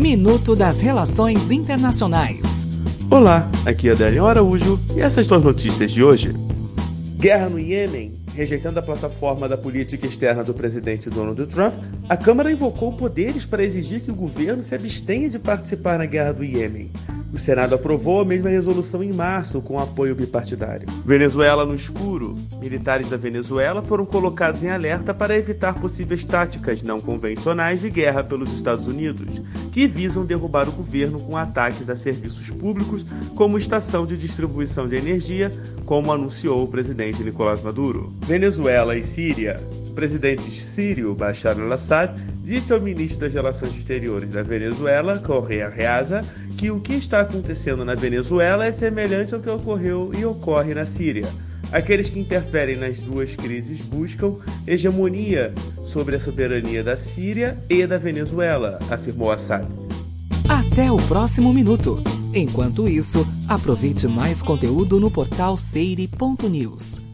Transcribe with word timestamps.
Minuto 0.00 0.56
das 0.56 0.80
Relações 0.80 1.50
Internacionais. 1.50 2.40
Olá, 3.10 3.46
aqui 3.66 3.90
é 3.90 3.92
Adélio 3.92 4.24
Araújo 4.24 4.80
e 4.96 5.00
essas 5.02 5.26
são 5.26 5.36
as 5.36 5.44
notícias 5.44 5.90
de 5.90 6.02
hoje. 6.02 6.34
Guerra 7.18 7.50
no 7.50 7.58
Iêmen. 7.60 8.14
Rejeitando 8.34 8.78
a 8.78 8.82
plataforma 8.82 9.46
da 9.46 9.58
política 9.58 10.06
externa 10.06 10.42
do 10.42 10.54
presidente 10.54 11.10
Donald 11.10 11.44
Trump, 11.48 11.74
a 12.08 12.16
Câmara 12.16 12.50
invocou 12.50 12.94
poderes 12.94 13.44
para 13.44 13.62
exigir 13.62 14.00
que 14.00 14.10
o 14.10 14.14
governo 14.14 14.62
se 14.62 14.74
abstenha 14.74 15.28
de 15.28 15.38
participar 15.38 15.98
na 15.98 16.06
guerra 16.06 16.32
do 16.32 16.42
Iêmen. 16.42 16.90
O 17.32 17.38
Senado 17.38 17.76
aprovou 17.76 18.20
a 18.20 18.24
mesma 18.24 18.50
resolução 18.50 19.04
em 19.04 19.12
março, 19.12 19.62
com 19.62 19.78
apoio 19.78 20.16
bipartidário. 20.16 20.88
Venezuela 21.04 21.64
no 21.64 21.74
escuro. 21.74 22.36
Militares 22.60 23.08
da 23.08 23.16
Venezuela 23.16 23.82
foram 23.82 24.04
colocados 24.04 24.64
em 24.64 24.70
alerta 24.70 25.14
para 25.14 25.38
evitar 25.38 25.74
possíveis 25.74 26.24
táticas 26.24 26.82
não 26.82 27.00
convencionais 27.00 27.82
de 27.82 27.88
guerra 27.88 28.24
pelos 28.24 28.52
Estados 28.52 28.88
Unidos, 28.88 29.40
que 29.70 29.86
visam 29.86 30.24
derrubar 30.24 30.68
o 30.68 30.72
governo 30.72 31.20
com 31.20 31.36
ataques 31.36 31.88
a 31.88 31.94
serviços 31.94 32.50
públicos, 32.50 33.06
como 33.36 33.56
estação 33.56 34.04
de 34.04 34.16
distribuição 34.16 34.88
de 34.88 34.96
energia, 34.96 35.52
como 35.86 36.12
anunciou 36.12 36.64
o 36.64 36.68
presidente 36.68 37.22
Nicolás 37.22 37.62
Maduro. 37.62 38.12
Venezuela 38.26 38.96
e 38.96 39.04
Síria. 39.04 39.60
O 39.88 39.92
presidente 39.92 40.44
sírio 40.44 41.14
Bashar 41.14 41.58
al-Assad 41.58 42.14
disse 42.42 42.72
ao 42.72 42.80
ministro 42.80 43.20
das 43.20 43.34
Relações 43.34 43.76
Exteriores 43.76 44.30
da 44.30 44.42
Venezuela, 44.42 45.18
Correa 45.18 45.68
Reaza, 45.68 46.22
que 46.60 46.70
o 46.70 46.78
que 46.78 46.92
está 46.92 47.22
acontecendo 47.22 47.86
na 47.86 47.94
Venezuela 47.94 48.66
é 48.66 48.70
semelhante 48.70 49.34
ao 49.34 49.40
que 49.40 49.48
ocorreu 49.48 50.12
e 50.14 50.26
ocorre 50.26 50.74
na 50.74 50.84
Síria. 50.84 51.26
Aqueles 51.72 52.10
que 52.10 52.18
interferem 52.18 52.76
nas 52.76 52.98
duas 52.98 53.34
crises 53.34 53.80
buscam 53.80 54.36
hegemonia 54.66 55.54
sobre 55.82 56.16
a 56.16 56.20
soberania 56.20 56.84
da 56.84 56.98
Síria 56.98 57.56
e 57.66 57.86
da 57.86 57.96
Venezuela, 57.96 58.78
afirmou 58.90 59.32
Assad. 59.32 59.66
Até 60.50 60.92
o 60.92 60.98
próximo 61.08 61.50
minuto. 61.54 61.98
Enquanto 62.34 62.86
isso, 62.86 63.26
aproveite 63.48 64.06
mais 64.06 64.42
conteúdo 64.42 65.00
no 65.00 65.10
portal 65.10 65.56
seire.news. 65.56 67.09